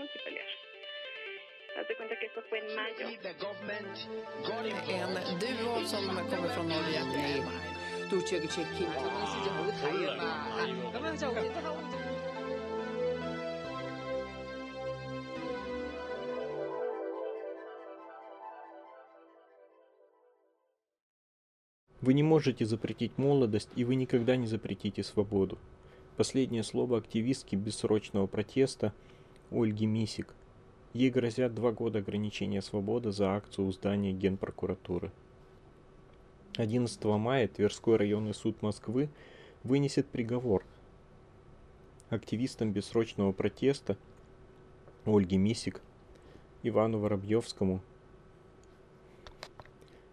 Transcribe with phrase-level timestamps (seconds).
[0.00, 0.46] no te pelear.
[1.76, 3.06] Haz cuenta que esto fue en mayo.
[5.28, 7.42] En duo som kommer från Norge med
[8.10, 8.86] Tortjøg Tjekki.
[22.00, 25.58] Вы не можете запретить молодость, и вы никогда не запретите свободу.
[26.16, 28.94] Последнее слово активистки бессрочного протеста
[29.50, 30.32] Ольги Мисик.
[30.92, 35.10] Ей грозят два года ограничения свободы за акцию у здания Генпрокуратуры.
[36.56, 39.08] 11 мая Тверской районный суд Москвы
[39.64, 40.64] вынесет приговор
[42.10, 43.96] активистам бессрочного протеста
[45.04, 45.80] Ольге Мисик,
[46.62, 47.80] Ивану Воробьевскому,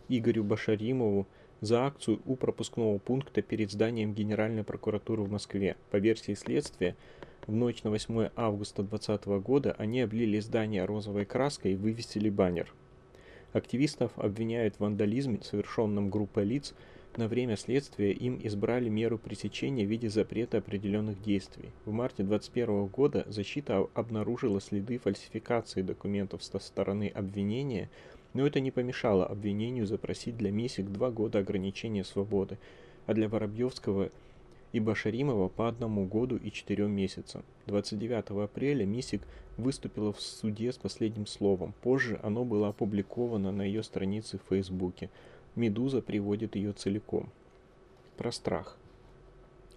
[0.10, 1.27] Игорю Башаримову
[1.62, 5.76] за акцию у пропускного пункта перед зданием Генеральной прокуратуры в Москве.
[5.91, 6.96] По версии следствия,
[7.48, 12.74] в ночь на 8 августа 2020 года они облили здание розовой краской и вывесили баннер.
[13.54, 16.74] Активистов обвиняют в вандализме, совершенном группой лиц.
[17.16, 21.70] На время следствия им избрали меру пресечения в виде запрета определенных действий.
[21.86, 27.90] В марте 2021 года защита обнаружила следы фальсификации документов со стороны обвинения–
[28.38, 32.60] но это не помешало обвинению запросить для Мисик два года ограничения свободы,
[33.08, 34.12] а для Воробьевского
[34.71, 37.43] и Башаримова по одному году и четырем месяцам.
[37.68, 39.21] 29 апреля Мисик
[39.57, 41.74] выступила в суде с последним словом.
[41.82, 45.09] Позже оно было опубликовано на ее странице в Фейсбуке.
[45.55, 47.29] «Медуза» приводит ее целиком.
[48.18, 48.77] Про страх.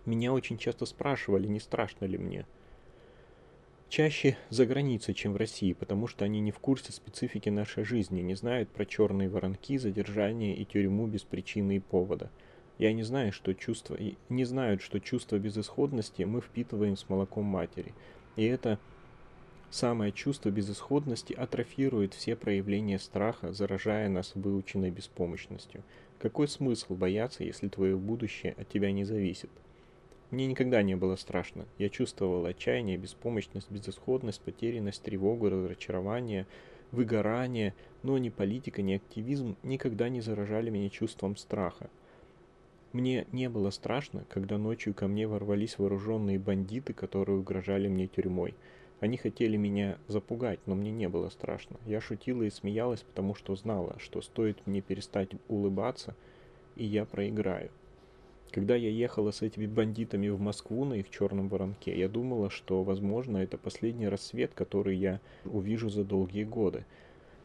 [0.07, 2.47] Меня очень часто спрашивали, не страшно ли мне–
[3.91, 8.23] чаще за границей, чем в России, потому что они не в курсе специфики нашей жизни,
[8.23, 12.31] не знают про черные воронки, задержание и тюрьму без причины и повода.
[12.81, 13.99] Я не знаю, что чувство,
[14.31, 17.93] не знают, что чувство безысходности мы впитываем с молоком матери.
[18.37, 18.79] И это
[19.69, 25.83] самое чувство безысходности атрофирует все проявления страха, заражая нас выученной беспомощностью.
[26.19, 29.51] Какой смысл бояться, если твое будущее от тебя не зависит?
[30.31, 31.67] Мне никогда не было страшно.
[31.77, 36.47] Я чувствовал отчаяние, беспомощность, безысходность, потерянность, тревогу, разочарование,
[36.93, 41.91] выгорание, но ни политика, ни активизм никогда не заражали меня чувством страха.
[42.93, 48.57] Мне не было страшно, когда ночью ко мне ворвались вооруженные бандиты, которые угрожали мне тюрьмой.
[48.99, 51.77] Они хотели меня запугать, но мне не было страшно.
[51.87, 56.17] Я шутила и смеялась, потому что знала, что стоит мне перестать улыбаться,
[56.75, 57.71] и я проиграю.
[58.51, 62.83] Когда я ехала с этими бандитами в Москву на их черном воронке, я думала, что,
[62.83, 66.85] возможно, это последний рассвет, который я увижу за долгие годы.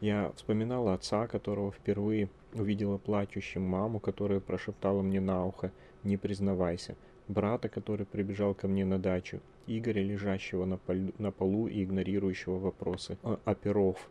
[0.00, 2.28] Я вспоминала отца, которого впервые
[2.60, 5.72] увидела плачущим, маму, которая прошептала мне на ухо
[6.02, 6.96] «Не признавайся»,
[7.28, 12.58] брата, который прибежал ко мне на дачу, Игоря, лежащего на, полу, на полу и игнорирующего
[12.58, 14.08] вопросы, а, оперов.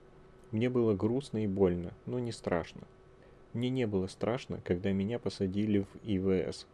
[0.51, 2.81] Мне было грустно и больно, но не страшно.
[3.53, 6.67] Мне не было страшно, когда меня посадили в ИВС,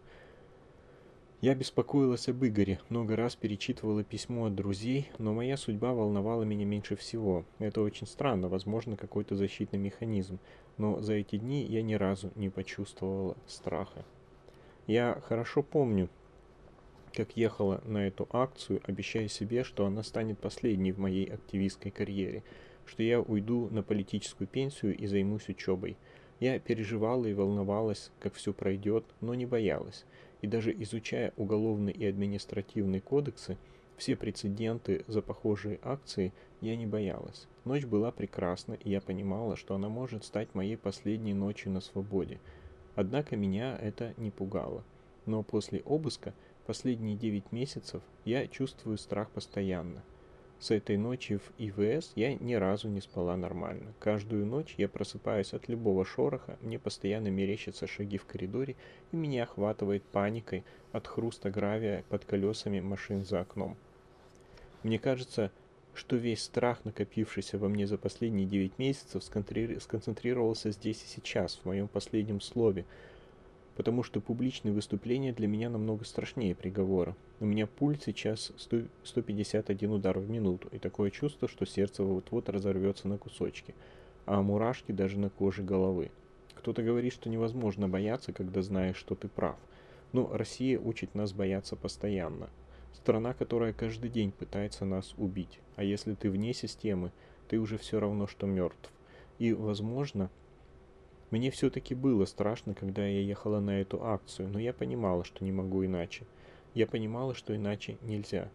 [1.41, 6.65] я беспокоилась об Игоре, много раз перечитывала письмо от друзей, но моя судьба волновала меня
[6.65, 7.45] меньше всего.
[7.57, 10.37] Это очень странно, возможно, какой-то защитный механизм,
[10.77, 14.05] но за эти дни я ни разу не почувствовала страха.
[14.85, 16.09] Я хорошо помню,
[17.11, 22.43] как ехала на эту акцию, обещая себе, что она станет последней в моей активистской карьере,
[22.85, 25.97] что я уйду на политическую пенсию и займусь учебой.
[26.39, 30.05] Я переживала и волновалась, как все пройдет, но не боялась.
[30.41, 33.57] И даже изучая уголовный и административный кодексы,
[33.97, 37.47] все прецеденты за похожие акции, я не боялась.
[37.65, 42.39] Ночь была прекрасна, и я понимала, что она может стать моей последней ночью на свободе.
[42.95, 44.83] Однако меня это не пугало.
[45.27, 46.33] Но после обыска,
[46.65, 50.03] последние 9 месяцев, я чувствую страх постоянно.
[50.61, 53.95] С этой ночи в ИВС я ни разу не спала нормально.
[53.99, 58.75] Каждую ночь я просыпаюсь от любого шороха, мне постоянно мерещатся шаги в коридоре,
[59.11, 63.75] и меня охватывает паникой от хруста гравия под колесами машин за окном.
[64.83, 65.51] Мне кажется,
[65.95, 71.65] что весь страх, накопившийся во мне за последние 9 месяцев, сконцентрировался здесь и сейчас, в
[71.65, 72.85] моем последнем слове,
[73.81, 77.15] потому что публичные выступления для меня намного страшнее приговора.
[77.39, 82.47] У меня пульс сейчас 100, 151 удар в минуту, и такое чувство, что сердце вот-вот
[82.47, 83.73] разорвется на кусочки,
[84.27, 86.11] а мурашки даже на коже головы.
[86.53, 89.55] Кто-то говорит, что невозможно бояться, когда знаешь, что ты прав.
[90.13, 92.51] Но Россия учит нас бояться постоянно.
[92.93, 95.59] Страна, которая каждый день пытается нас убить.
[95.75, 97.11] А если ты вне системы,
[97.49, 98.91] ты уже все равно, что мертв.
[99.39, 100.29] И, возможно,
[101.31, 105.53] мне все-таки было страшно, когда я ехала на эту акцию, но я понимала, что не
[105.53, 106.25] могу иначе.
[106.73, 108.49] Я понимала, что иначе нельзя.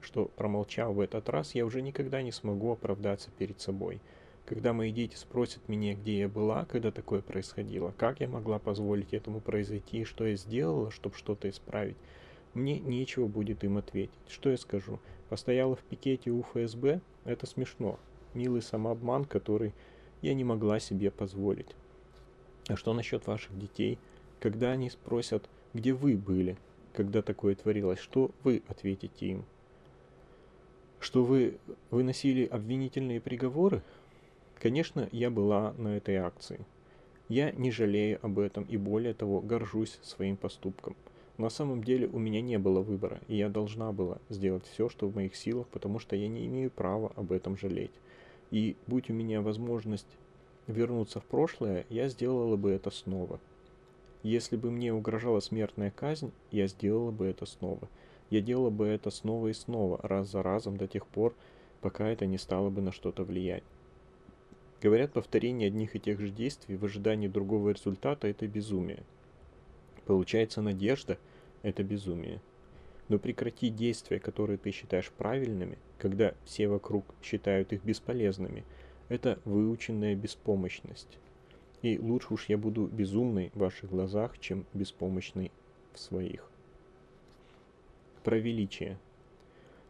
[0.00, 4.00] что, промолчав в этот раз, я уже никогда не смогу оправдаться перед собой.
[4.44, 9.14] Когда мои дети спросят меня, где я была, когда такое происходило, как я могла позволить
[9.14, 11.96] этому произойти что я сделала, чтобы что-то исправить,
[12.52, 14.18] мне нечего будет им ответить.
[14.28, 14.98] Что я скажу?
[15.30, 17.00] Постояла в пикете у ФСБ?
[17.24, 17.98] Это смешно.
[18.34, 19.72] Милый самообман, который
[20.20, 21.74] я не могла себе позволить.
[22.68, 23.98] А что насчет ваших детей?
[24.40, 26.56] Когда они спросят, где вы были,
[26.94, 29.44] когда такое творилось, что вы ответите им?
[30.98, 31.58] Что вы
[31.90, 33.82] выносили обвинительные приговоры?
[34.58, 36.64] Конечно, я была на этой акции.
[37.28, 40.96] Я не жалею об этом и более того горжусь своим поступком.
[41.36, 45.08] На самом деле у меня не было выбора, и я должна была сделать все, что
[45.08, 47.90] в моих силах, потому что я не имею права об этом жалеть.
[48.50, 50.06] И будь у меня возможность
[50.66, 53.40] вернуться в прошлое, я сделала бы это снова.
[54.22, 57.88] Если бы мне угрожала смертная казнь, я сделала бы это снова.
[58.30, 61.34] Я делала бы это снова и снова, раз за разом, до тех пор,
[61.80, 63.64] пока это не стало бы на что-то влиять.
[64.80, 69.02] Говорят, повторение одних и тех же действий в ожидании другого результата– это безумие.
[70.06, 71.18] Получается, надежда–
[71.62, 72.40] это безумие.
[73.08, 78.64] Но прекрати действия, которые ты считаешь правильными, когда все вокруг считают их бесполезными,
[79.08, 81.18] это выученная беспомощность.
[81.82, 85.50] И лучше уж я буду безумной в ваших глазах, чем беспомощной
[85.92, 86.48] в своих.
[88.22, 88.98] Про величие.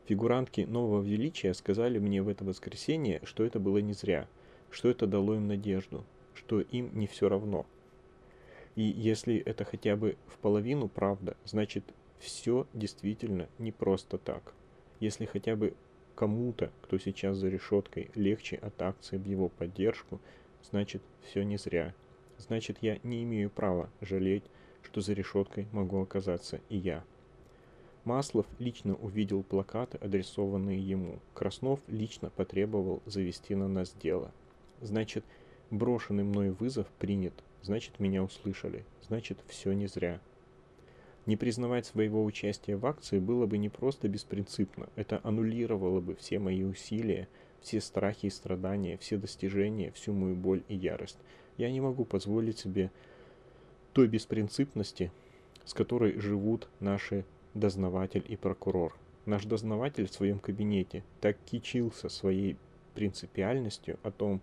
[0.06, 4.28] Фигурантки нового величия сказали мне в это воскресенье, что это было не зря,
[4.70, 7.64] что это дало им надежду, что им не все равно–
[8.76, 11.84] и если это хотя бы в половину правда, значит
[12.18, 14.52] все действительно не просто так.
[15.00, 15.74] Если хотя бы
[16.14, 20.20] кому-то, кто сейчас за решеткой, легче от акции в его поддержку,
[20.70, 21.94] значит все не зря.
[22.38, 24.44] Значит я не имею права жалеть,
[24.82, 27.04] что за решеткой могу оказаться и я.
[28.04, 31.20] Маслов лично увидел плакаты, адресованные ему.
[31.32, 34.30] Краснов лично потребовал завести на нас дело.
[34.80, 35.24] Значит,
[35.70, 37.34] брошенный мной вызов принят
[37.64, 40.20] значит меня услышали, значит все не зря.
[41.26, 46.38] Не признавать своего участия в акции было бы не просто беспринципно, это аннулировало бы все
[46.38, 47.28] мои усилия,
[47.62, 51.18] все страхи и страдания, все достижения, всю мою боль и ярость.
[51.56, 52.90] Я не могу позволить себе
[53.94, 55.10] той беспринципности,
[55.64, 57.24] с которой живут наши
[57.54, 58.94] дознаватель и прокурор.
[59.24, 62.56] Наш дознаватель в своем кабинете так кичился своей
[62.94, 64.42] принципиальностью о том,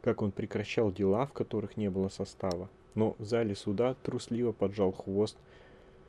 [0.00, 2.70] как он прекращал дела, в которых не было состава.
[2.94, 5.36] Но в зале суда трусливо поджал хвост,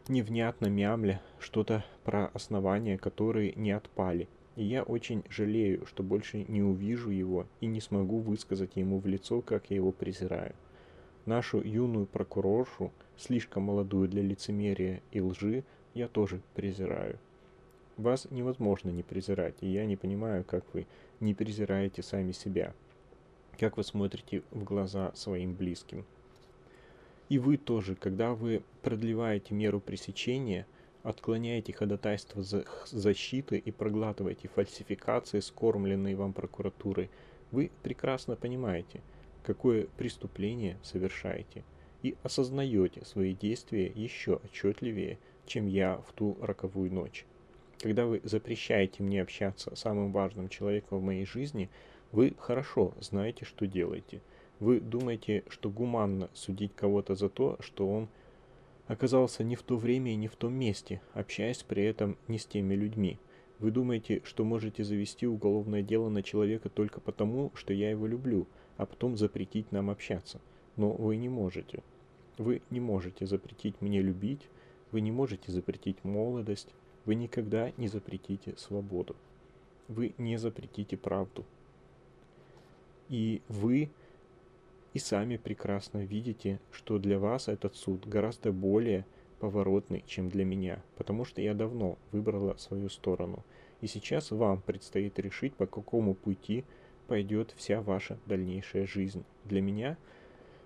[0.08, 4.28] невнятно мямля что-то про основания, которые не отпали.
[4.56, 9.06] И я очень жалею, что больше не увижу его и не смогу высказать ему в
[9.06, 10.56] лицо, как я его презираю.
[11.26, 15.64] Нашу юную прокуроршу, слишком молодую для лицемерия и лжи,
[15.94, 17.20] я тоже презираю.
[17.98, 20.88] Вас невозможно не презирать, и я не понимаю, как вы
[21.20, 22.74] не презираете сами себя
[23.58, 26.06] как вы смотрите в глаза своим близким.
[27.30, 30.68] И вы тоже, когда вы продлеваете меру пресечения,
[31.04, 37.10] отклоняете ходатайство за защиты и проглатываете фальсификации, скормленные вам прокуратурой,
[37.52, 39.02] вы прекрасно понимаете,
[39.44, 41.64] какое преступление совершаете,
[42.04, 47.26] и осознаете свои действия еще отчетливее, чем я в ту роковую ночь.
[47.80, 51.70] Когда вы запрещаете мне общаться с самым важным человеком в моей жизни–
[52.16, 54.22] вы хорошо знаете, что делаете.
[54.60, 58.08] Вы думаете, что гуманно судить кого-то за то, что он
[58.88, 62.46] оказался не в то время и не в том месте, общаясь при этом не с
[62.46, 63.20] теми людьми.
[63.60, 68.48] Вы думаете, что можете завести уголовное дело на человека только потому, что я его люблю,
[68.78, 70.40] а потом запретить нам общаться.
[70.76, 71.84] Но вы не можете.
[72.38, 74.50] Вы не можете запретить мне любить,
[74.92, 76.68] вы не можете запретить молодость,
[77.06, 79.16] вы никогда не запретите свободу.
[79.88, 81.46] Вы не запретите правду.
[83.08, 83.90] И вы
[84.96, 89.06] и сами прекрасно видите, что для вас этот суд гораздо более
[89.42, 93.44] поворотный, чем для меня, потому что я давно выбрала свою сторону.
[93.82, 96.64] И сейчас вам предстоит решить, по какому пути
[97.08, 99.26] пойдет вся ваша дальнейшая жизнь.
[99.44, 99.98] Для меня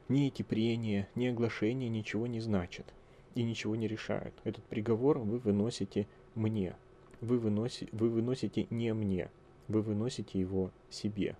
[0.10, 2.86] ни эти прения, ни оглашения ничего не значат
[3.34, 4.36] и ничего не решают.
[4.44, 6.06] Этот приговор вы выносите
[6.36, 6.76] мне.
[7.20, 9.32] Вы, выноси, вы выносите не мне,
[9.68, 11.36] вы выносите его себе.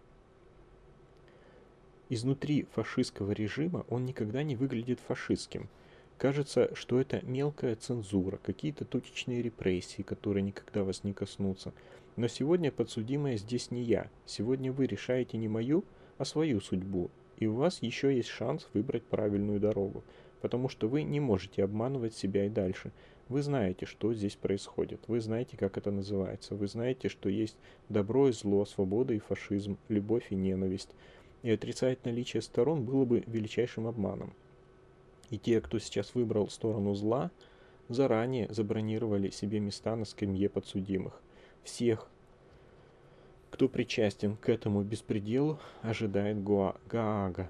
[2.12, 5.70] Изнутри фашистского режима он никогда не выглядит фашистским.
[6.18, 11.72] Кажется, что это мелкая цензура, какие-то точечные репрессии, которые никогда вас не коснутся.
[12.16, 14.10] Но сегодня подсудимая здесь не я.
[14.26, 15.86] Сегодня вы решаете не мою,
[16.18, 17.12] а свою судьбу.
[17.38, 20.04] И у вас еще есть шанс выбрать правильную дорогу.
[20.42, 22.92] Потому что вы не можете обманывать себя и дальше.
[23.30, 25.02] Вы знаете, что здесь происходит.
[25.08, 26.56] Вы знаете, как это называется.
[26.56, 27.56] Вы знаете, что есть
[27.88, 30.90] добро и зло, свобода и фашизм, любовь и ненависть.
[31.42, 34.34] И отрицать наличие сторон было бы величайшим обманом.
[35.30, 37.32] И те, кто сейчас выбрал сторону зла,
[37.88, 41.22] заранее забронировали себе места на скамье подсудимых.
[41.64, 42.08] Всех,
[43.52, 47.50] кто причастен к этому беспределу, ожидает Гуа Гаага.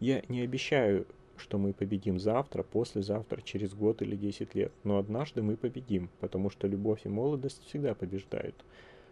[0.00, 1.06] Я не обещаю
[1.38, 4.72] что мы победим завтра, послезавтра, через год или 10 лет.
[4.84, 8.54] Но однажды мы победим, потому что любовь и молодость всегда побеждают.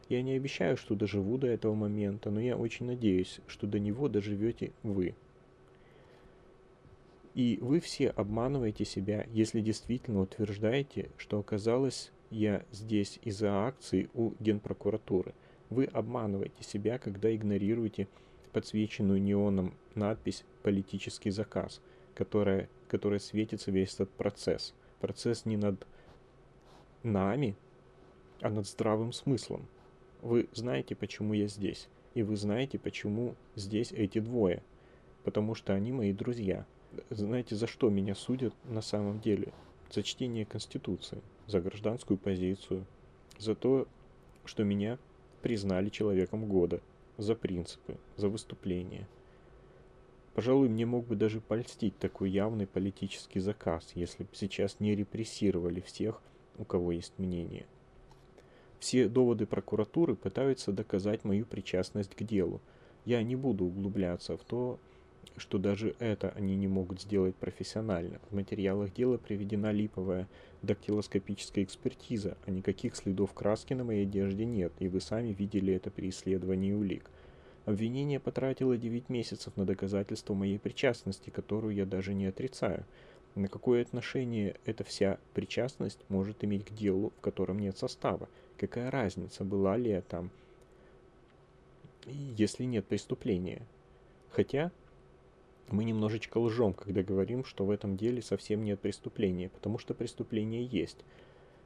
[0.09, 4.09] Я не обещаю, что доживу до этого момента, но я очень надеюсь, что до него
[4.09, 5.15] доживете вы.
[7.35, 14.33] И вы все обманываете себя, если действительно утверждаете, что оказалось я здесь из-за акции у
[14.39, 15.35] Генпрокуратуры.
[15.71, 18.09] Вы обманываете себя, когда игнорируете
[18.53, 21.81] подсвеченную неоном надпись «Политический заказ»,
[22.15, 24.75] которая, которая светится весь этот процесс.
[25.01, 25.87] Процесс не над
[27.03, 27.57] нами,
[28.41, 29.67] а над здравым смыслом.
[30.25, 34.62] Вы знаете, почему я здесь, и вы знаете, почему здесь эти двое,
[35.23, 36.64] потому что они мои друзья.
[37.11, 39.52] Знаете, за что меня судят на самом деле?
[39.90, 42.87] За чтение Конституции, за гражданскую позицию,
[43.38, 43.87] за то,
[44.47, 44.99] что меня
[45.43, 46.81] признали человеком года,
[47.19, 49.07] за принципы, за выступления–
[50.35, 55.81] Пожалуй, мне мог бы даже польстить такой явный политический заказ, если бы сейчас не репрессировали
[55.81, 56.21] всех,
[56.59, 57.66] у кого есть мнение.
[58.85, 62.61] Все доводы прокуратуры пытаются доказать мою причастность к делу.
[63.07, 64.79] Я не буду углубляться в то,
[65.38, 68.21] что даже это они не могут сделать профессионально.
[68.29, 70.29] В материалах дела приведена липовая
[70.61, 75.91] дактилоскопическая экспертиза, а никаких следов краски на моей одежде нет, и вы сами видели это
[75.91, 77.11] при исследовании улик.
[77.64, 82.85] Обвинение потратило 9 месяцев на доказательство моей причастности, которую я даже не отрицаю.
[83.35, 88.29] На какое отношение эта вся причастность может иметь к делу, в котором нет состава?
[88.57, 90.31] Какая разница, была ли я там,
[92.07, 93.67] если нет преступления?
[94.31, 94.71] Хотя
[95.69, 100.64] мы немножечко лжем, когда говорим, что в этом деле совсем нет преступления, потому что преступление
[100.64, 101.05] есть,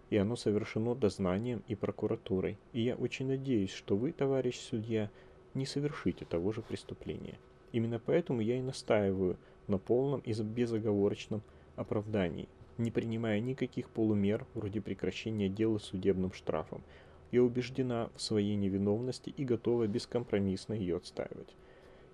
[0.09, 2.57] и оно совершено дознанием и прокуратурой.
[2.73, 5.11] И я очень надеюсь, что вы, товарищ судья,
[5.53, 7.39] не совершите того же преступления.
[7.73, 11.43] Именно поэтому я и настаиваю на полном и безоговорочном
[11.79, 16.83] оправдании, не принимая никаких полумер вроде прекращения дела судебным штрафом.
[17.31, 21.55] Я убеждена в своей невиновности и готова бескомпромиссно ее отстаивать.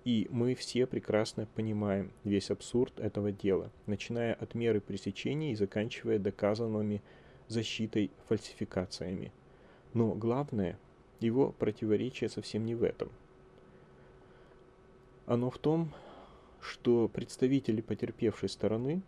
[0.03, 6.19] И мы все прекрасно понимаем весь абсурд этого дела, начиная от меры пресечения и заканчивая
[6.19, 7.01] доказанными
[7.47, 9.31] защитой фальсификациями.
[9.93, 10.77] Но главное,
[11.19, 13.09] его противоречие совсем не в этом–
[15.25, 15.91] оно в том,
[16.61, 19.01] что представители потерпевшей стороны,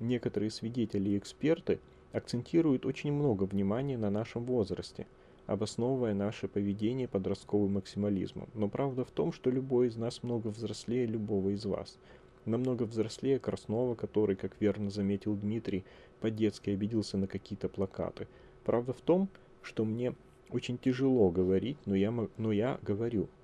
[0.00, 1.80] некоторые свидетели и эксперты
[2.12, 5.06] акцентируют очень много внимания на нашем возрасте,
[5.46, 8.48] обосновывая наше поведение подростковым максимализмом.
[8.54, 11.98] Но правда в том, что любой из нас много взрослее любого из вас.
[12.44, 15.84] Намного взрослее Краснова, который, как верно заметил Дмитрий,
[16.20, 18.26] по-детски обиделся на какие-то плакаты.
[18.64, 19.28] Правда в том,
[19.62, 20.14] что мне
[20.50, 23.28] очень тяжело говорить, но я, но я говорю–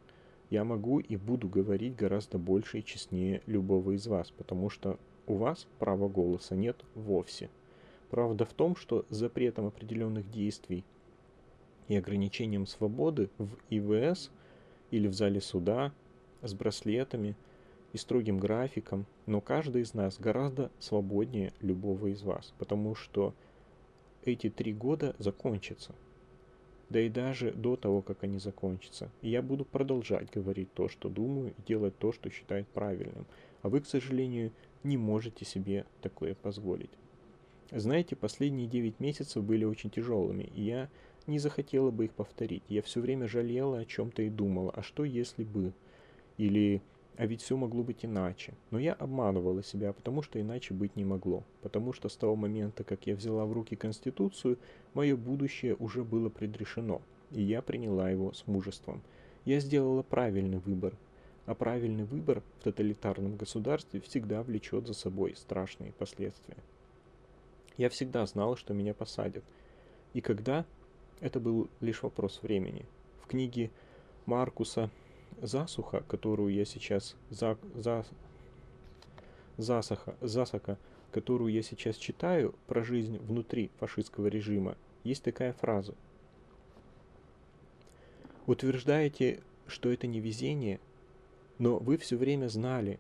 [0.55, 5.35] я могу и буду говорить гораздо больше и честнее любого из вас, потому что у
[5.35, 7.51] вас права голоса нет вовсе.
[8.11, 10.85] Правда в том, что запретом определенных действий
[11.89, 14.31] и ограничением свободы в ИВС
[14.91, 15.93] или в зале суда
[16.43, 17.37] с браслетами
[17.93, 23.35] и строгим графиком, но каждый из нас гораздо свободнее любого из вас, потому что
[24.25, 25.95] эти три года закончатся
[26.95, 29.11] да и даже до того, как они закончатся.
[29.23, 33.27] Я буду продолжать говорить то, что думаю, и делать то, что считаю правильным.
[33.63, 34.53] А вы, к сожалению,
[34.85, 36.91] не можете себе такое позволить.
[37.71, 40.89] Знаете, последние 9 месяцев были очень тяжелыми, и я
[41.27, 42.63] не захотела бы их повторить.
[42.69, 45.73] Я все время жалела о чем-то и думала, а что если бы?
[46.37, 46.83] Или
[47.17, 48.55] а ведь все могло быть иначе.
[48.71, 51.45] Но я обманывала себя, потому что иначе быть не могло.
[51.63, 54.59] Потому что с того момента, как я взяла в руки Конституцию,
[54.95, 57.01] мое будущее уже было предрешено.
[57.31, 59.01] И я приняла его с мужеством.
[59.45, 60.97] Я сделала правильный выбор.
[61.47, 66.57] А правильный выбор в тоталитарном государстве всегда влечет за собой страшные последствия.
[67.77, 69.45] Я всегда знала, что меня посадят.
[70.15, 70.65] И когда?
[71.21, 72.87] Это был лишь вопрос времени.
[73.23, 73.71] В книге
[74.27, 74.91] Маркуса
[75.41, 78.05] засуха, которую я сейчас за, за,
[79.57, 80.79] засаха, засака,
[81.13, 85.95] которую я сейчас читаю про жизнь внутри фашистского режима, есть такая фраза.
[88.47, 90.81] Утверждаете, что это не везение,
[91.59, 92.99] но вы все время знали,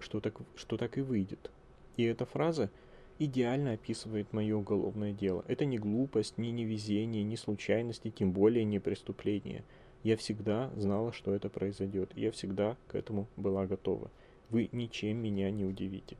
[0.00, 1.50] что так, что так и выйдет.
[1.96, 2.70] И эта фраза
[3.18, 5.44] идеально описывает мое уголовное дело.
[5.48, 9.64] Это не глупость, не невезение, не случайность и тем более не преступление.
[10.02, 12.10] Я всегда знала, что это произойдет.
[12.16, 14.10] Я всегда к этому была готова.
[14.50, 16.16] Вы ничем меня не удивите.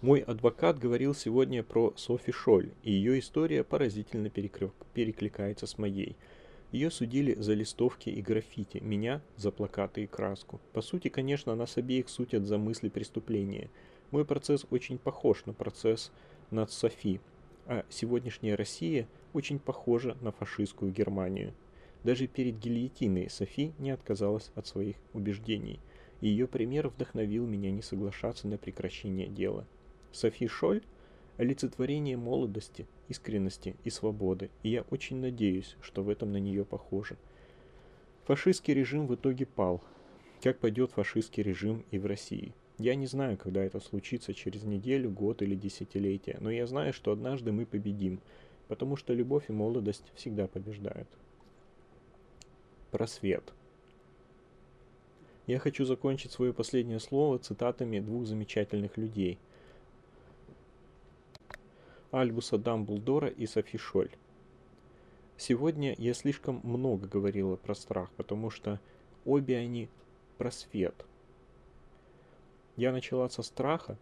[0.00, 6.16] Мой адвокат говорил сегодня про Софи Шоль, и ее история поразительно перекликается с моей.
[6.74, 10.60] Ее судили за листовки и граффити, меня за плакаты и краску.
[10.74, 13.70] По сути, конечно, нас обеих сутят за мысли преступления–
[14.14, 16.12] мой процесс очень похож на процесс
[16.52, 17.20] над Софи,
[17.66, 21.52] а сегодняшняя Россия очень похожа на фашистскую Германию.
[22.04, 25.80] Даже перед гильотиной Софи не отказалась от своих убеждений,
[26.20, 29.66] и ее пример вдохновил меня не соглашаться на прекращение дела.
[30.12, 30.82] Софи Шоль–
[31.36, 37.16] олицетворение молодости, искренности и свободы, и я очень надеюсь, что в этом на нее похоже.
[38.24, 39.82] Фашистский режим в итоге пал.
[40.42, 45.08] Как пойдет фашистский режим и в России– я не знаю, когда это случится, через неделю,
[45.08, 48.20] год или десятилетие, но я знаю, что однажды мы победим,
[48.66, 51.08] потому что любовь и молодость всегда побеждают.
[52.90, 53.52] Просвет.
[55.46, 59.38] Я хочу закончить свое последнее слово цитатами двух замечательных людей.
[62.14, 64.10] Альбуса Дамблдора и Софи Шоль.
[65.36, 68.80] Сегодня я слишком много говорила про страх, потому что
[69.24, 69.88] обе они
[70.38, 70.94] просвет–
[72.76, 73.96] я начала со страха,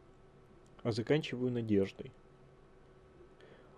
[0.82, 2.10] а заканчиваю надеждой.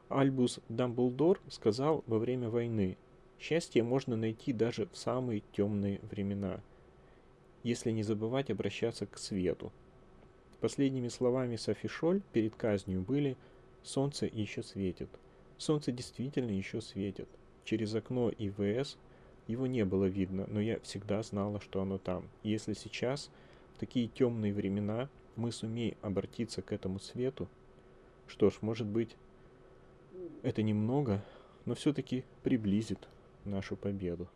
[0.08, 2.96] Альбус Дамблдор сказал во время войны,
[3.40, 6.60] счастье можно найти даже в самые темные времена,
[7.64, 9.72] если не забывать обращаться к свету.
[10.60, 13.36] Последними словами Софи Шоль перед казнью были
[13.84, 15.08] «Солнце еще светит».
[15.58, 17.28] Солнце действительно еще светит.
[17.64, 18.98] Через окно ИВС
[19.46, 22.28] его не было видно, но я всегда знала, что оно там.
[22.42, 23.30] И если сейчас
[23.74, 27.48] в такие темные времена мы сумеем обратиться к этому свету,
[28.26, 29.16] что ж, может быть,
[30.42, 31.22] это немного,
[31.64, 33.08] но все-таки приблизит
[33.44, 34.28] нашу победу.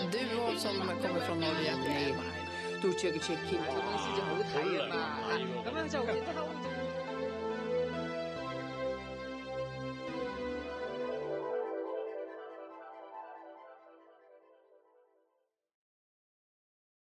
[0.00, 1.76] En duo som kommer från Norge.
[1.88, 2.14] Nej,
[2.84, 3.60] 杜这个 check in。